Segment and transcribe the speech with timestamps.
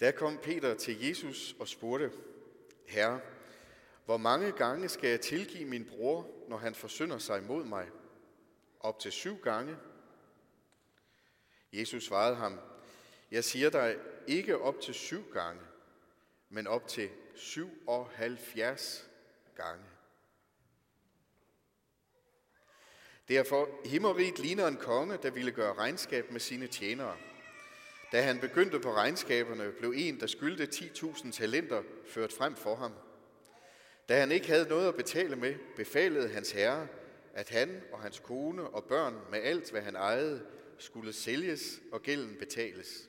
[0.00, 2.12] Da kom Peter til Jesus og spurgte,
[2.86, 3.20] Herre,
[4.04, 7.90] hvor mange gange skal jeg tilgive min bror, når han forsynder sig mod mig?
[8.80, 9.76] Op til syv gange?
[11.72, 12.60] Jesus svarede ham,
[13.30, 13.96] Jeg siger dig
[14.26, 15.62] ikke op til syv gange,
[16.48, 19.08] men op til syv og halvfjerds
[19.56, 19.84] gange.
[23.28, 27.16] Derfor himmerigt ligner en konge, der ville gøre regnskab med sine tjenere.
[28.14, 32.92] Da han begyndte på regnskaberne, blev en, der skyldte 10.000 talenter, ført frem for ham.
[34.08, 36.88] Da han ikke havde noget at betale med, befalede hans herre,
[37.32, 40.46] at han og hans kone og børn med alt, hvad han ejede,
[40.78, 43.08] skulle sælges og gælden betales.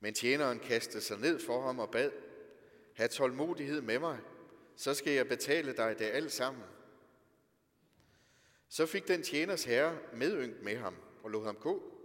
[0.00, 2.10] Men tjeneren kastede sig ned for ham og bad,
[2.94, 4.18] Hav tålmodighed med mig,
[4.76, 6.62] så skal jeg betale dig det alt sammen.
[8.68, 11.97] Så fik den tjeners herre medynk med ham og lod ham gå,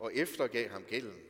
[0.00, 1.20] og eftergav ham gælden.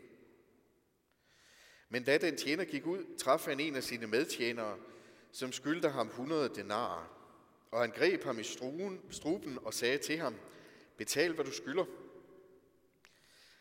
[1.89, 4.79] Men da den tjener gik ud, traf han en af sine medtjenere,
[5.33, 7.17] som skyldte ham 100 denarer.
[7.71, 10.35] Og han greb ham i struen, struben og sagde til ham,
[10.97, 11.85] betal hvad du skylder.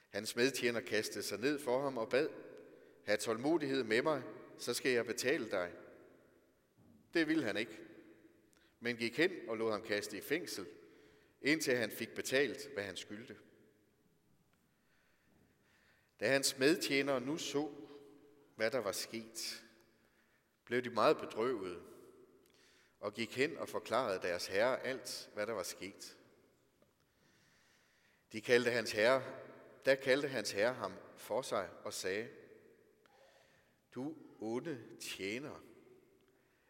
[0.10, 2.30] Hans medtjener kastede sig ned for ham og bad,
[3.06, 4.24] have tålmodighed med mig,
[4.58, 5.72] så skal jeg betale dig.
[7.14, 7.80] Det ville han ikke,
[8.80, 10.66] men gik hen og lod ham kaste i fængsel,
[11.42, 13.36] indtil han fik betalt, hvad han skyldte.
[16.20, 17.70] Da hans medtjenere nu så,
[18.56, 19.64] hvad der var sket,
[20.66, 21.82] blev de meget bedrøvede
[23.00, 26.18] og gik hen og forklarede deres herre alt, hvad der var sket.
[28.32, 29.24] De kaldte hans herre,
[29.86, 32.30] da kaldte hans herre ham for sig og sagde,
[33.96, 35.64] du onde tjener,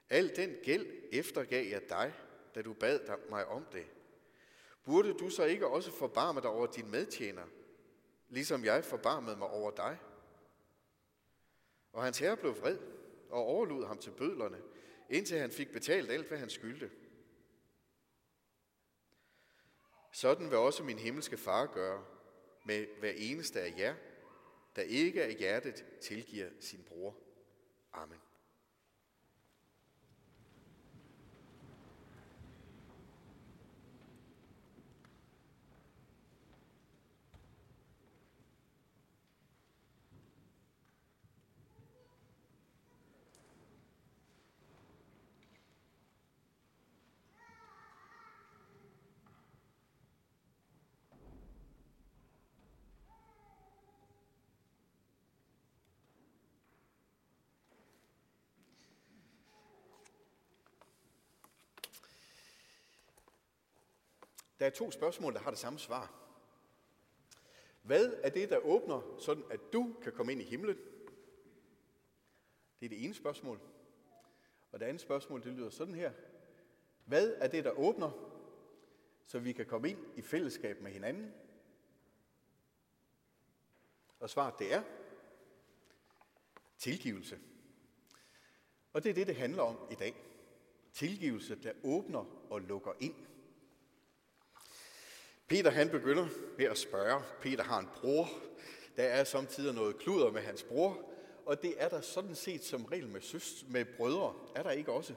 [0.10, 2.14] al den gæld eftergav jeg dig,
[2.56, 3.88] da du bad mig om det.
[4.84, 7.46] Burde du så ikke også forbarme dig over din medtjener,
[8.30, 9.98] ligesom jeg forbarmede mig over dig?
[11.94, 12.78] Og hans herre blev vred
[13.30, 14.62] og overlod ham til bødlerne,
[15.10, 16.92] indtil han fik betalt alt, hvad han skyldte.
[20.12, 22.06] Sådan vil også min himmelske far gøre
[22.66, 23.96] med hver eneste af jer,
[24.76, 27.16] der ikke af hjertet tilgiver sin bror.
[27.94, 28.20] Amen.
[64.60, 66.14] Der er to spørgsmål, der har det samme svar.
[67.82, 70.78] Hvad er det, der åbner, sådan at du kan komme ind i himlen?
[72.80, 73.60] Det er det ene spørgsmål.
[74.72, 76.14] Og det andet spørgsmål, det lyder sådan her.
[77.06, 78.12] Hvad er det, der åbner,
[79.26, 81.34] så vi kan komme ind i fællesskab med hinanden?
[84.20, 84.84] Og svaret det er
[86.78, 87.40] tilgivelse.
[88.94, 90.16] Og det er det, det handler om i dag.
[90.94, 93.29] Tilgivelse, der åbner og lukker ind.
[95.50, 96.28] Peter han begynder
[96.58, 97.22] med at spørge.
[97.42, 98.30] Peter har en bror.
[98.98, 100.98] Der er samtidig noget kluder med hans bror.
[101.46, 104.34] Og det er der sådan set som regel med, søs, med brødre.
[104.56, 105.14] Er der ikke også?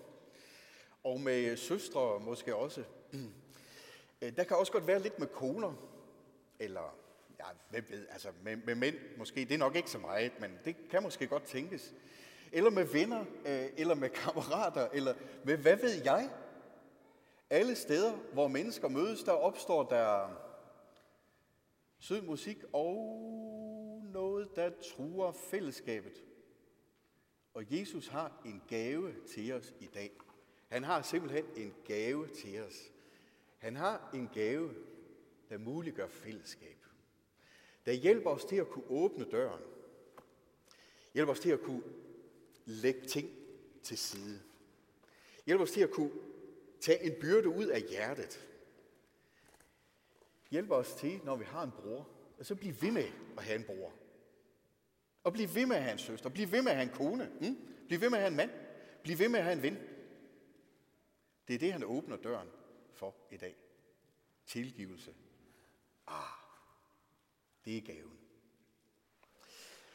[1.04, 2.84] Og med søstre måske også.
[4.22, 5.72] Øh, der kan også godt være lidt med koner.
[6.58, 6.96] Eller,
[7.38, 9.40] ja, hvem ved, altså med, med mænd måske.
[9.40, 11.94] Det er nok ikke så meget, men det kan måske godt tænkes.
[12.52, 16.30] Eller med venner, øh, eller med kammerater, eller med hvad ved jeg?
[17.52, 20.28] Alle steder, hvor mennesker mødes, der opstår der
[21.98, 22.94] sød musik og
[24.04, 26.24] noget, der truer fællesskabet.
[27.54, 30.10] Og Jesus har en gave til os i dag.
[30.68, 32.92] Han har simpelthen en gave til os.
[33.58, 34.74] Han har en gave,
[35.48, 36.86] der muliggør fællesskab.
[37.86, 39.62] Der hjælper os til at kunne åbne døren.
[41.14, 41.82] Hjælper os til at kunne
[42.64, 43.30] lægge ting
[43.82, 44.40] til side.
[45.46, 46.31] Hjælper os til at kunne
[46.82, 48.48] Tag en byrde ud af hjertet.
[50.50, 52.08] Hjælp os til, når vi har en bror,
[52.38, 53.92] og så bliv ved med at have en bror.
[55.24, 56.30] Og bliv ved med at have en søster.
[56.30, 57.32] Bliv ved med at have en kone.
[57.40, 57.56] Mm?
[57.86, 58.50] Bliv ved med at have en mand.
[59.02, 59.78] Bliv ved med at have en ven.
[61.48, 62.48] Det er det, han åbner døren
[62.92, 63.56] for i dag.
[64.46, 65.14] Tilgivelse.
[66.06, 66.22] Ah,
[67.64, 68.18] det er gaven.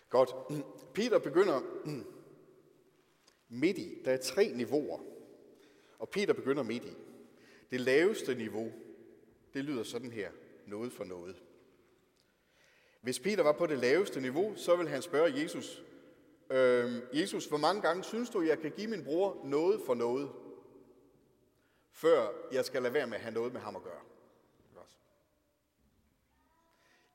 [0.09, 0.29] Godt.
[0.93, 1.61] Peter begynder
[3.47, 4.01] midt i.
[4.05, 5.16] Der er tre niveauer.
[5.99, 6.93] Og Peter begynder midt i.
[7.71, 8.71] Det laveste niveau,
[9.53, 10.31] det lyder sådan her,
[10.65, 11.43] noget for noget.
[13.01, 15.83] Hvis Peter var på det laveste niveau, så vil han spørge Jesus,
[16.49, 20.31] øh, Jesus, hvor mange gange synes du, jeg kan give min bror noget for noget,
[21.91, 24.01] før jeg skal lade være med at have noget med ham at gøre?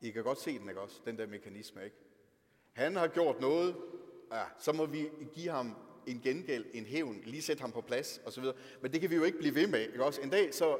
[0.02, 1.00] I kan godt se den, ikke også?
[1.04, 1.96] Den der mekanisme, ikke?
[2.72, 3.76] Han har gjort noget,
[4.32, 5.76] ja, så må vi give ham
[6.06, 8.44] en gengæld, en hævn, lige sætte ham på plads, osv.
[8.80, 10.20] Men det kan vi jo ikke blive ved med, ikke også?
[10.20, 10.78] En dag så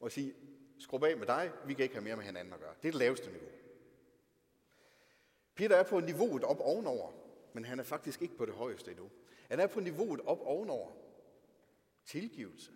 [0.00, 0.34] må jeg sige,
[0.78, 2.74] skrub af med dig, vi kan ikke have mere med hinanden at gøre.
[2.82, 3.48] Det er det laveste niveau.
[5.54, 7.12] Peter er på niveauet op ovenover,
[7.52, 9.10] men han er faktisk ikke på det højeste endnu.
[9.48, 10.90] Han er på niveauet op ovenover.
[12.06, 12.70] Tilgivelse.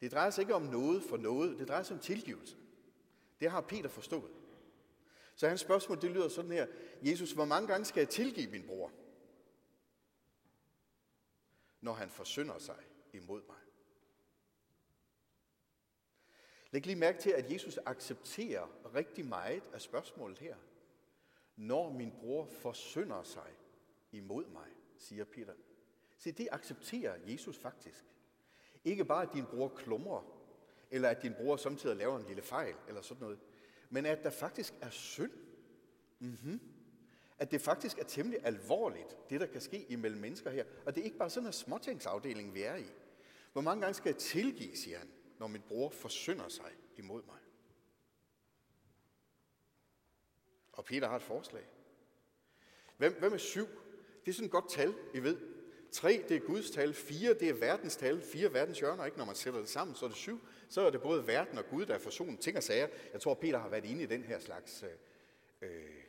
[0.00, 2.56] Det drejer sig ikke om noget for noget, det drejer sig om tilgivelse.
[3.40, 4.30] Det har Peter forstået.
[5.34, 6.66] Så hans spørgsmål, det lyder sådan her.
[7.02, 8.92] Jesus, hvor mange gange skal jeg tilgive min bror,
[11.80, 13.56] når han forsynder sig imod mig?
[16.70, 20.56] Læg lige mærke til, at Jesus accepterer rigtig meget af spørgsmålet her.
[21.56, 23.52] Når min bror forsynder sig
[24.12, 24.68] imod mig,
[24.98, 25.54] siger Peter.
[26.16, 28.04] Se, det accepterer Jesus faktisk.
[28.84, 30.22] Ikke bare, at din bror klumrer,
[30.90, 33.38] eller at din bror samtidig laver en lille fejl, eller sådan noget,
[33.90, 35.32] men at der faktisk er synd.
[36.18, 36.60] Mm-hmm.
[37.40, 40.64] At det faktisk er temmelig alvorligt, det der kan ske imellem mennesker her.
[40.86, 42.86] Og det er ikke bare sådan en småtingsafdeling, vi er i.
[43.52, 45.08] Hvor mange gange skal jeg tilgive, siger han,
[45.38, 47.38] når min bror forsynder sig imod mig?
[50.72, 51.68] Og Peter har et forslag.
[52.96, 53.66] Hvem, hvem er syv?
[54.24, 55.36] Det er sådan et godt tal, I ved.
[55.92, 56.94] Tre, det er Guds tal.
[56.94, 58.22] Fire, det er verdens tal.
[58.22, 59.18] Fire verdens hjørner, ikke?
[59.18, 60.40] Når man sætter det sammen, så er det syv.
[60.68, 62.88] Så er det både verden og Gud, der er forsonet ting og sager.
[63.12, 64.90] Jeg tror, Peter har været inde i den her slags, øh,
[65.70, 65.99] øh,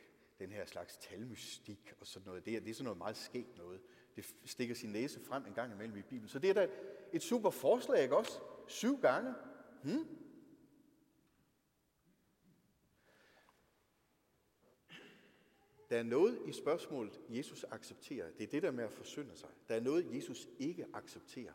[0.42, 2.44] den her slags talmystik og sådan noget.
[2.46, 3.80] Det er, det er sådan noget meget skægt noget.
[4.16, 6.28] Det stikker sin næse frem en gang imellem i Bibelen.
[6.28, 6.68] Så det er da
[7.12, 8.40] et super forslag, ikke også?
[8.66, 9.34] Syv gange.
[9.82, 10.06] Hmm?
[15.90, 18.30] Der er noget i spørgsmålet, Jesus accepterer.
[18.30, 19.48] Det er det der med at forsynde sig.
[19.68, 21.52] Der er noget, Jesus ikke accepterer.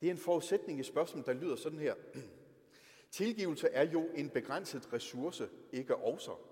[0.00, 1.94] Det er en forudsætning i spørgsmålet, der lyder sådan her.
[3.10, 6.47] Tilgivelse er jo en begrænset ressource, ikke også.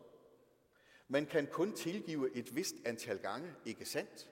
[1.09, 4.31] Man kan kun tilgive et vist antal gange, ikke sandt?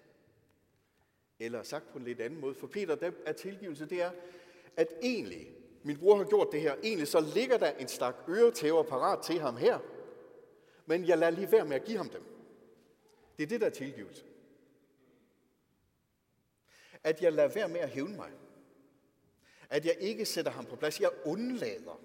[1.39, 2.55] Eller sagt på en lidt anden måde.
[2.55, 4.11] For Peter, der er tilgivelse, det er,
[4.77, 8.83] at egentlig, min bror har gjort det her, egentlig så ligger der en stak øretæver
[8.83, 9.79] parat til ham her,
[10.87, 12.23] men jeg lader lige være med at give ham dem.
[13.37, 14.25] Det er det, der er tilgivelse.
[17.05, 18.31] At jeg lader være med at hævne mig.
[19.71, 21.01] At jeg ikke sætter ham på plads.
[21.01, 22.01] Jeg undlader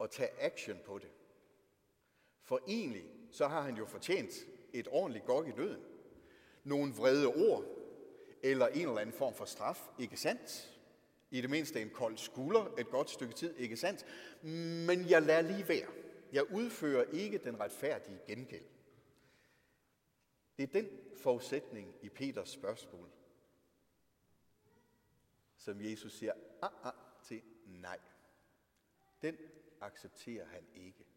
[0.00, 1.10] at tage action på det.
[2.42, 5.82] For egentlig, så har han jo fortjent et ordentligt gok i døden.
[6.64, 7.64] Nogle vrede ord,
[8.42, 10.74] eller en eller anden form for straf, ikke sandt?
[11.30, 14.04] I det mindste en kold skulder et godt stykke tid, ikke sandt?
[14.86, 15.88] Men jeg lader lige være.
[16.32, 18.64] Jeg udfører ikke den retfærdige gengæld.
[20.56, 23.08] Det er den forudsætning i Peters spørgsmål,
[25.56, 26.32] som Jesus siger
[26.62, 26.92] ah, ah,
[27.22, 27.98] til nej.
[29.22, 29.36] Den
[29.80, 31.07] accepterer han ikke.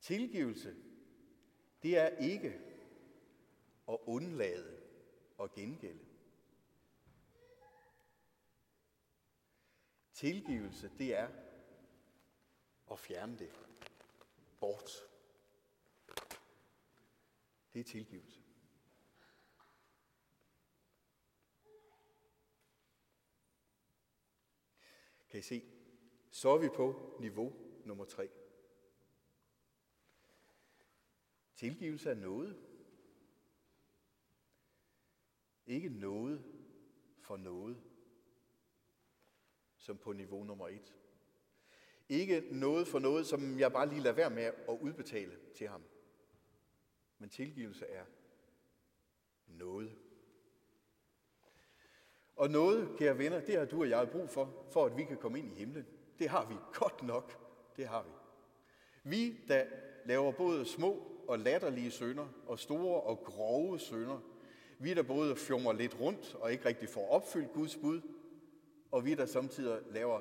[0.00, 0.76] Tilgivelse,
[1.82, 2.60] det er ikke
[3.88, 4.82] at undlade
[5.38, 6.06] og gengælde.
[10.12, 11.28] Tilgivelse, det er
[12.90, 13.50] at fjerne det
[14.60, 14.90] bort.
[17.72, 18.40] Det er tilgivelse.
[25.28, 25.62] Kan I se?
[26.30, 27.52] Så er vi på niveau
[27.84, 28.30] nummer tre.
[31.60, 32.56] Tilgivelse er noget.
[35.66, 36.44] Ikke noget
[37.18, 37.82] for noget,
[39.76, 40.94] som på niveau nummer et.
[42.08, 45.82] Ikke noget for noget, som jeg bare lige lader være med at udbetale til ham.
[47.18, 48.04] Men tilgivelse er
[49.46, 49.98] noget.
[52.36, 55.16] Og noget, kære venner, det har du og jeg brug for, for at vi kan
[55.16, 55.86] komme ind i himlen.
[56.18, 57.38] Det har vi godt nok.
[57.76, 58.10] Det har vi.
[59.10, 59.66] Vi, der
[60.04, 64.20] laver både små og latterlige sønder, og store og grove sønder,
[64.78, 68.00] vi, der både fjummer lidt rundt og ikke rigtig får opfyldt Guds bud,
[68.90, 70.20] og vi, der samtidig laver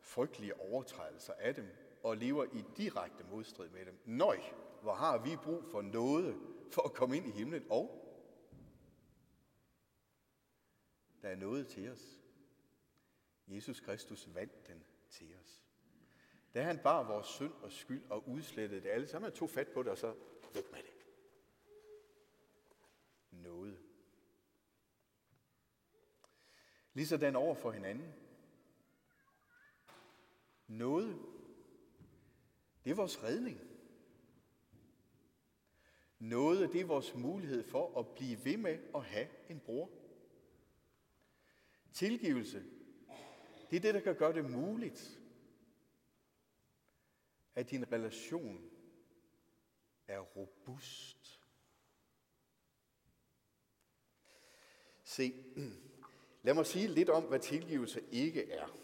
[0.00, 1.66] frygtelige overtrædelser af dem,
[2.02, 3.98] og lever i direkte modstrid med dem.
[4.04, 4.38] Nøj,
[4.82, 6.36] hvor har vi brug for noget
[6.70, 8.02] for at komme ind i himlen, og
[11.22, 12.20] der er noget til os.
[13.48, 15.62] Jesus Kristus vandt den til os.
[16.54, 19.82] Da han bar vores synd og skyld og udslettede det alle sammen, tog fat på
[19.82, 20.14] det, og så
[20.56, 20.92] væk med det.
[23.30, 23.78] Noget.
[26.94, 28.14] Ligesådan over for hinanden.
[30.66, 31.18] Noget,
[32.86, 33.60] Det er vores redning.
[36.18, 39.90] Noget, det er vores mulighed for at blive ved med at have en bror.
[41.92, 42.64] Tilgivelse,
[43.70, 45.20] det er det, der kan gøre det muligt,
[47.54, 48.70] at din relation
[50.08, 51.40] er robust.
[55.04, 55.34] Se,
[56.42, 58.76] lad mig sige lidt om, hvad tilgivelse ikke er.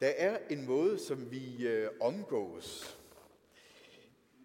[0.00, 2.98] Der er en måde, som vi øh, omgås.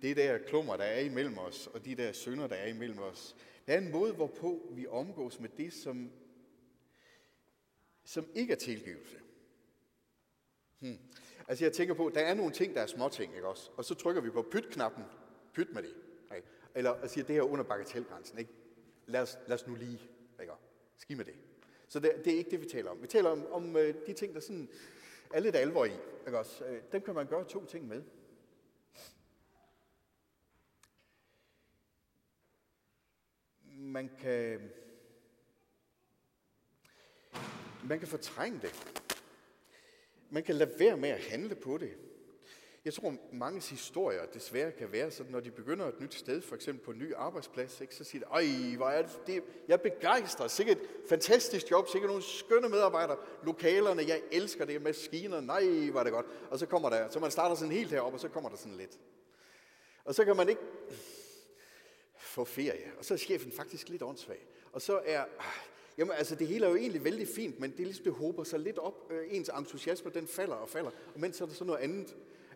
[0.01, 3.35] Det der klummer, der er imellem os, og de der sønder, der er imellem os.
[3.67, 6.11] Der er en måde, hvorpå vi omgås med det, som,
[8.03, 9.19] som ikke er tilgivelse.
[10.79, 10.99] Hmm.
[11.47, 13.69] Altså jeg tænker på, der er nogle ting, der er småting, ikke også?
[13.77, 15.03] Og så trykker vi på pyt-knappen.
[15.53, 15.95] Pyt med det.
[16.35, 16.47] Ikke?
[16.75, 18.51] Eller jeg siger, det her under bagatelgrænsen, ikke?
[19.05, 20.01] Lad os, lad os nu lige,
[20.41, 20.53] ikke?
[20.97, 21.35] Ski med det.
[21.87, 23.01] Så det, det er ikke det, vi taler om.
[23.01, 24.69] Vi taler om, om øh, de ting, der sådan
[25.33, 25.91] er lidt alvor i.
[26.27, 26.65] Ikke også?
[26.65, 28.03] Øh, dem kan man gøre to ting med.
[33.63, 34.71] Man kan,
[37.83, 39.04] man kan fortrænge det.
[40.29, 41.91] Man kan lade være med at handle på det.
[42.85, 46.55] Jeg tror, mange historier desværre kan være sådan, når de begynder et nyt sted, for
[46.55, 49.73] eksempel på en ny arbejdsplads, ikke, så siger de, ej, hvor er det, det jeg
[49.73, 55.41] er begejstret, sikkert et fantastisk job, sikkert nogle skønne medarbejdere, lokalerne, jeg elsker det, maskiner,
[55.41, 56.25] nej, var det godt.
[56.49, 58.77] Og så kommer der, så man starter sådan helt heroppe, og så kommer der sådan
[58.77, 58.99] lidt.
[60.05, 60.61] Og så kan man ikke
[62.17, 64.47] få ferie, og så er chefen faktisk lidt åndssvag.
[64.71, 65.45] Og så er, ah,
[65.97, 68.59] Jamen altså, det hele er jo egentlig vældig fint, men det, ligesom, det håber sig
[68.59, 69.11] lidt op.
[69.11, 70.91] Øh, ens entusiasme, den falder og falder.
[71.13, 72.15] Og mens så er der så noget andet,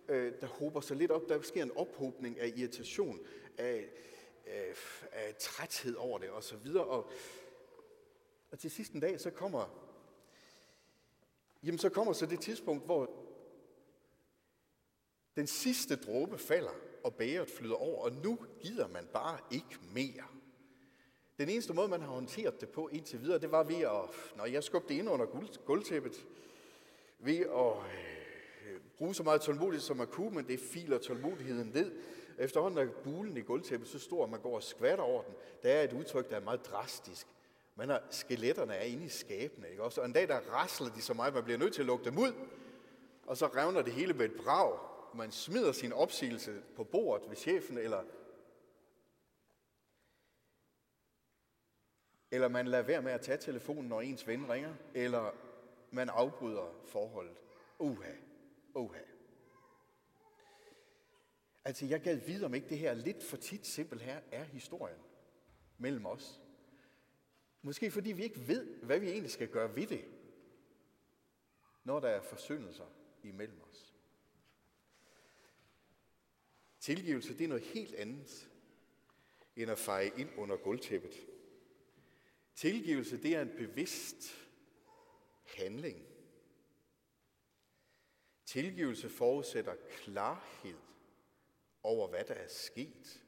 [0.10, 1.30] øh, der håber sig lidt op.
[1.30, 3.20] Der sker en ophobning af irritation,
[3.58, 3.90] af,
[4.46, 4.74] af,
[5.12, 6.84] af træthed over det og så videre.
[6.84, 7.12] Og,
[8.52, 9.90] og til en dag, så kommer,
[11.64, 13.12] jamen så kommer så det tidspunkt, hvor
[15.36, 20.39] den sidste dråbe falder, og bæret flyder over, og nu gider man bare ikke mere.
[21.40, 24.46] Den eneste måde, man har håndteret det på indtil videre, det var ved at, når
[24.46, 25.26] jeg skubbede det ind under
[25.66, 26.26] gulvtæppet,
[27.20, 27.74] ved at
[28.68, 31.92] øh, bruge så meget tålmodighed, som man kunne, men det filer tålmodigheden ned.
[32.38, 35.34] Efterhånden er bulen i gulvtæppet så stor, at man går og skvatter over den.
[35.64, 37.28] Der er et udtryk, der er meget drastisk.
[37.76, 40.02] Man har, skeletterne er inde i skabene, ikke også?
[40.02, 42.18] Og en dag, der rasler de så meget, man bliver nødt til at lukke dem
[42.18, 42.34] ud.
[43.26, 44.80] Og så revner det hele med et brag.
[45.16, 48.02] Man smider sin opsigelse på bordet ved chefen, eller
[52.32, 55.32] eller man lader være med at tage telefonen, når ens ven ringer, eller
[55.92, 57.38] man afbryder forholdet.
[57.80, 58.12] Uha,
[58.74, 59.02] uha.
[61.66, 65.00] Altså, jeg gad vide, om ikke det her lidt for tit simpelt her er historien
[65.78, 66.42] mellem os.
[67.62, 70.06] Måske fordi vi ikke ved, hvad vi egentlig skal gøre ved det,
[71.84, 72.86] når der er forsyndelser
[73.24, 73.96] imellem os.
[76.80, 78.50] Tilgivelse, det er noget helt andet,
[79.56, 81.28] end at feje ind under gulvtæppet.
[82.56, 84.48] Tilgivelse, det er en bevidst
[85.58, 86.06] handling.
[88.46, 90.78] Tilgivelse forudsætter klarhed
[91.84, 93.24] over, hvad der er sket.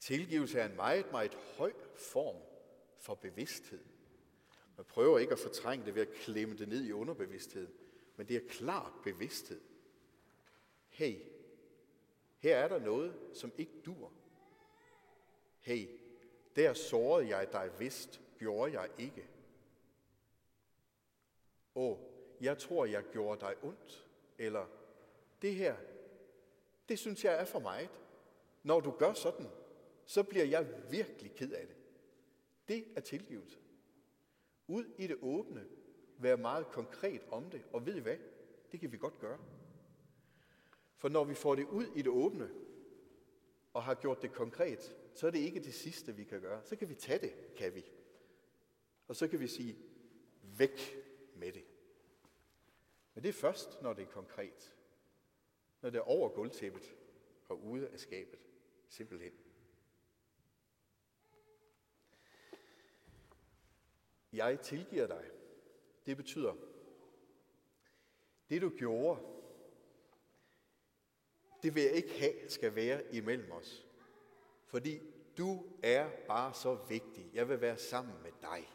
[0.00, 2.42] Tilgivelse er en meget, meget høj form
[2.98, 3.84] for bevidsthed.
[4.76, 7.72] Man prøver ikke at fortrænge det ved at klemme det ned i underbevidstheden,
[8.16, 9.60] men det er klar bevidsthed.
[10.88, 11.18] Hey,
[12.38, 14.12] her er der noget, som ikke dur.
[15.60, 15.99] Hey,
[16.60, 19.28] der sårede jeg dig vist, gjorde jeg ikke.
[21.74, 21.96] Åh,
[22.40, 24.06] jeg tror, jeg gjorde dig ondt.
[24.38, 24.66] Eller
[25.42, 25.76] det her,
[26.88, 27.90] det synes jeg er for meget.
[28.62, 29.46] Når du gør sådan,
[30.06, 31.76] så bliver jeg virkelig ked af det.
[32.68, 33.58] Det er tilgivelse.
[34.66, 35.66] Ud i det åbne,
[36.18, 38.16] være meget konkret om det, og ved I hvad?
[38.72, 39.38] Det kan vi godt gøre.
[40.96, 42.50] For når vi får det ud i det åbne,
[43.72, 46.64] og har gjort det konkret, så er det ikke det sidste, vi kan gøre.
[46.64, 47.84] Så kan vi tage det, kan vi.
[49.08, 49.76] Og så kan vi sige,
[50.42, 50.96] væk
[51.34, 51.64] med det.
[53.14, 54.74] Men det er først, når det er konkret.
[55.82, 56.96] Når det er over gulvtæppet
[57.48, 58.40] og ude af skabet.
[58.88, 59.32] Simpelthen.
[64.32, 65.30] Jeg tilgiver dig.
[66.06, 66.54] Det betyder,
[68.50, 69.20] det du gjorde,
[71.62, 73.89] det vil jeg ikke have skal være imellem os.
[74.70, 75.00] Fordi
[75.38, 77.30] du er bare så vigtig.
[77.34, 78.68] Jeg vil være sammen med dig.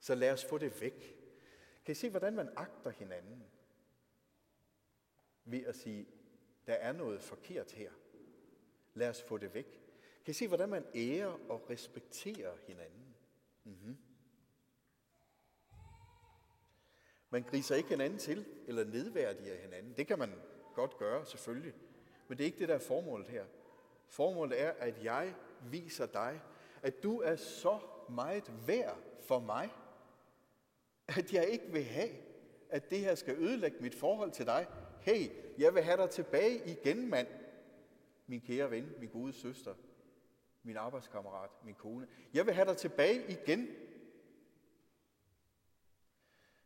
[0.00, 1.16] Så lad os få det væk.
[1.84, 3.44] Kan I se, hvordan man agter hinanden?
[5.44, 6.06] Ved at sige,
[6.66, 7.90] der er noget forkert her.
[8.94, 9.80] Lad os få det væk.
[10.24, 13.14] Kan I se, hvordan man ærer og respekterer hinanden?
[13.64, 13.96] Mm-hmm.
[17.30, 19.94] Man griser ikke hinanden til, eller nedværdiger hinanden.
[19.96, 20.32] Det kan man
[20.74, 21.74] godt gøre, selvfølgelig.
[22.28, 23.46] Men det er ikke det, der er formålet her.
[24.08, 25.34] Formålet er, at jeg
[25.70, 26.40] viser dig,
[26.82, 29.70] at du er så meget værd for mig,
[31.08, 32.10] at jeg ikke vil have,
[32.70, 34.66] at det her skal ødelægge mit forhold til dig.
[35.00, 37.28] Hey, jeg vil have dig tilbage igen, mand.
[38.26, 39.74] Min kære ven, min gode søster,
[40.62, 42.08] min arbejdskammerat, min kone.
[42.34, 43.68] Jeg vil have dig tilbage igen.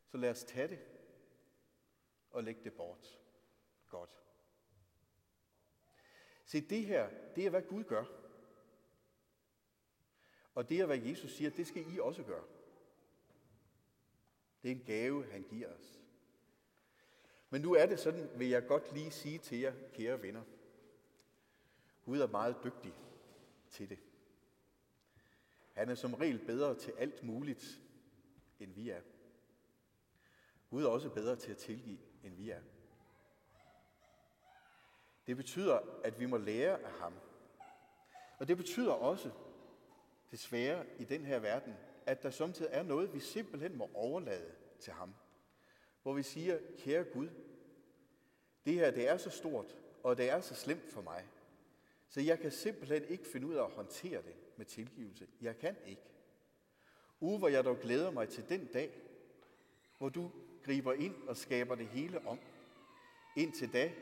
[0.07, 0.79] Så lad os tage det
[2.31, 3.21] og lægge det bort.
[3.89, 4.19] Godt.
[6.53, 8.05] Se, det her, det er, hvad Gud gør.
[10.55, 12.45] Og det er, hvad Jesus siger, det skal I også gøre.
[14.63, 16.01] Det er en gave, han giver os.
[17.51, 20.43] Men nu er det sådan, vil jeg godt lige sige til jer, kære venner.
[22.05, 22.95] Gud er meget dygtig
[23.71, 23.99] til det.
[25.73, 27.81] Han er som regel bedre til alt muligt,
[28.61, 29.01] end vi er.
[30.71, 32.63] Gud er også bedre til at tilgive, end vi er.
[35.27, 37.15] Det betyder, at vi må lære af ham.
[38.39, 39.31] Og det betyder også,
[40.31, 41.75] desværre i den her verden,
[42.07, 45.15] at der samtidig er noget, vi simpelthen må overlade til ham.
[46.03, 47.29] Hvor vi siger, kære Gud,
[48.65, 51.29] det her det er så stort, og det er så slemt for mig,
[52.09, 55.27] så jeg kan simpelthen ikke finde ud af at håndtere det med tilgivelse.
[55.41, 56.03] Jeg kan ikke.
[57.21, 59.01] Uge, hvor jeg dog glæder mig til den dag,
[59.99, 60.31] hvor du
[60.63, 62.39] griber ind og skaber det hele om.
[63.37, 63.93] Indtil da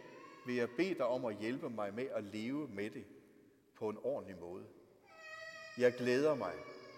[0.47, 3.05] vil jeg bede dig om at hjælpe mig med at leve med det
[3.75, 4.67] på en ordentlig måde.
[5.79, 6.55] Jeg glæder mig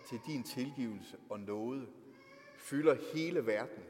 [0.09, 1.89] til din tilgivelse og nåde
[2.57, 3.85] fylder hele verden,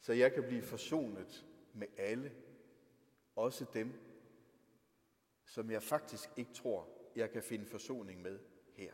[0.00, 2.32] så jeg kan blive forsonet med alle,
[3.36, 3.92] også dem,
[5.44, 8.38] som jeg faktisk ikke tror, jeg kan finde forsoning med
[8.74, 8.92] her.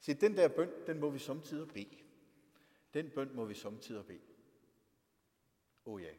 [0.00, 1.96] Se, den der bøn, den må vi samtidig bede.
[2.94, 4.20] Den bøn må vi samtidig bede.
[5.84, 6.12] Åh oh ja.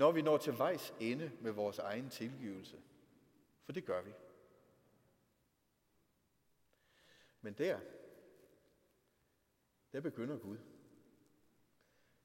[0.00, 2.82] Når vi når til vejs ende med vores egen tilgivelse,
[3.64, 4.12] for det gør vi.
[7.40, 7.80] Men der,
[9.92, 10.58] der begynder Gud.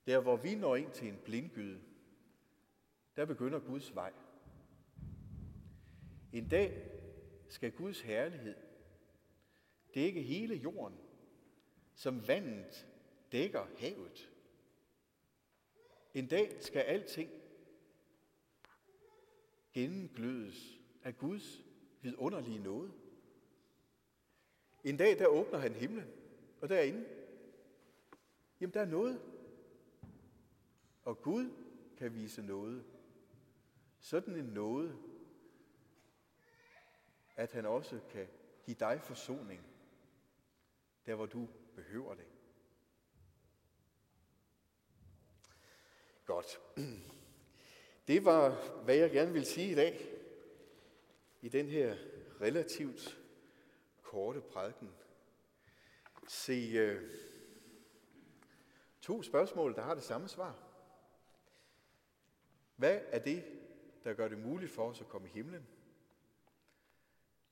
[0.06, 1.82] Der, hvor vi når ind til en blindgyde,
[3.16, 4.14] der begynder Guds vej.
[6.34, 6.92] En dag
[7.50, 8.56] skal Guds herlighed
[9.94, 11.00] dække hele jorden,
[11.96, 12.88] som vandet
[13.32, 14.32] dækker havet.
[16.14, 17.45] En dag skal alting
[19.76, 21.64] gennemglødes af Guds
[22.02, 22.92] vidunderlige nåde.
[24.84, 26.08] En dag, der åbner han himlen,
[26.62, 27.06] og derinde,
[28.62, 29.22] jamen der er noget.
[31.04, 31.52] Og Gud
[31.98, 32.86] kan vise noget.
[34.00, 35.00] Sådan en noget,
[37.36, 38.28] at han også kan
[38.66, 39.66] give dig forsoning,
[41.06, 42.28] der hvor du behøver det.
[46.26, 46.60] Godt.
[48.08, 50.16] Det var, hvad jeg gerne vil sige i dag,
[51.42, 51.96] i den her
[52.42, 53.20] relativt
[54.02, 54.92] korte prædiken.
[56.28, 57.12] Se, øh,
[59.02, 60.56] to spørgsmål, der har det samme svar.
[62.76, 63.44] Hvad er det,
[64.04, 65.68] der gør det muligt for os at komme i himlen?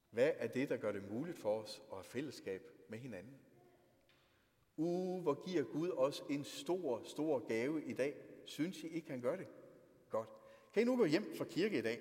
[0.10, 3.40] Hvad er det, der gør det muligt for os at have fællesskab med hinanden?
[4.78, 8.16] Uh, hvor giver Gud os en stor, stor gave i dag.
[8.46, 9.48] Synes I ikke, han gør det?
[10.10, 10.43] Godt.
[10.74, 12.00] Kan I nu gå hjem fra kirke i dag,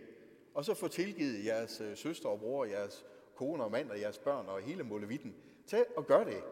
[0.54, 4.18] og så få tilgivet jeres øh, søster og bror, jeres kone og mand og jeres
[4.18, 5.34] børn og hele målevitten.
[5.66, 6.42] Tag og gør det.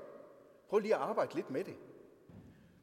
[0.68, 1.76] Prøv lige at arbejde lidt med det.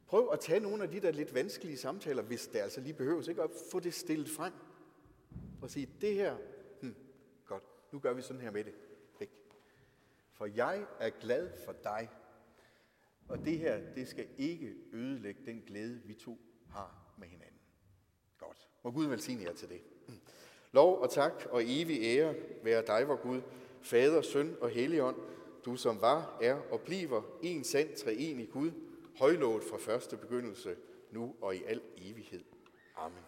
[0.06, 3.28] Prøv at tage nogle af de der lidt vanskelige samtaler, hvis det altså lige behøves,
[3.28, 3.42] ikke?
[3.42, 4.52] og få det stillet frem.
[5.62, 6.36] Og sige, det her,
[6.80, 6.94] hm,
[7.46, 8.74] godt, nu gør vi sådan her med det.
[9.20, 9.32] Ikke?
[10.32, 12.08] For jeg er glad for dig.
[13.28, 16.38] Og det her, det skal ikke ødelægge den glæde, vi to
[16.70, 17.60] har med hinanden.
[18.38, 18.68] Godt.
[18.88, 19.80] Må Gud velsigne jer til det.
[20.72, 23.40] Lov og tak og evig ære være dig, vor Gud,
[23.82, 25.16] Fader, Søn og Helligånd,
[25.64, 28.70] du som var, er og bliver en sand treenig Gud,
[29.18, 30.76] højlovet fra første begyndelse,
[31.10, 32.40] nu og i al evighed.
[32.96, 33.22] Amen.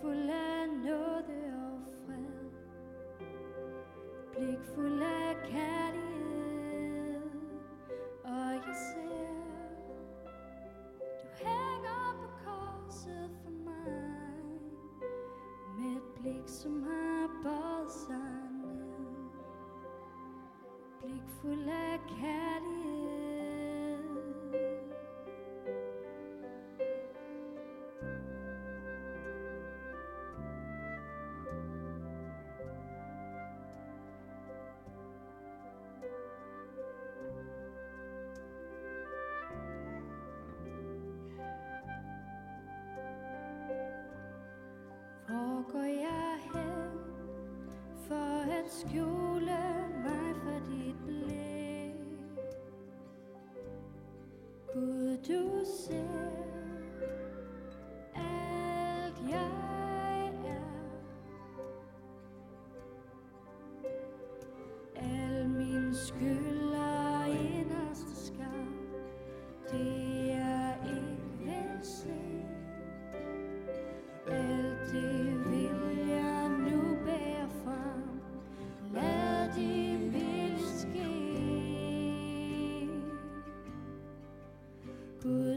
[0.00, 2.50] fuld af nåde og fred,
[4.32, 5.69] blik fuld af kærlighed.
[48.70, 49.29] obscure.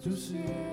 [0.04, 0.73] 主是。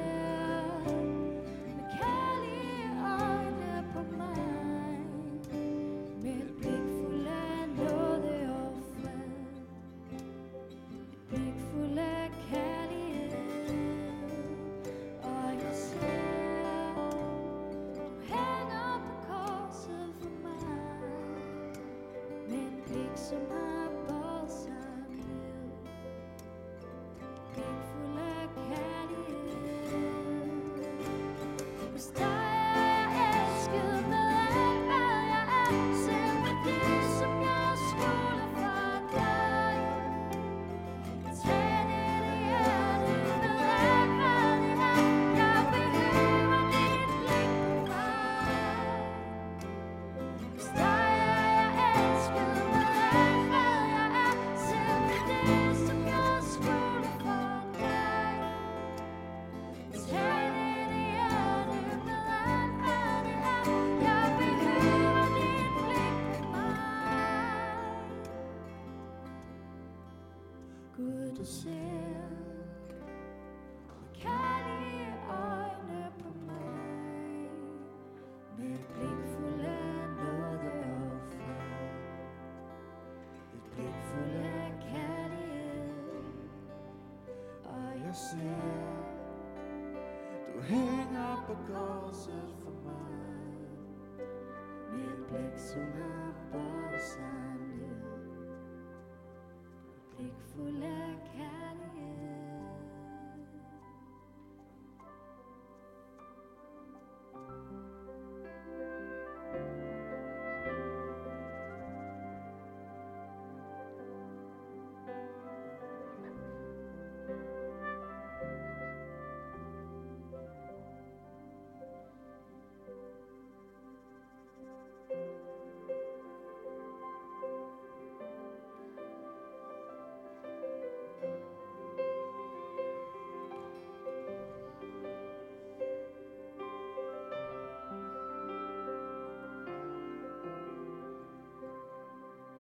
[100.60, 100.99] to let